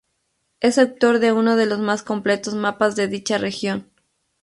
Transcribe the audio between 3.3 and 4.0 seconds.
región.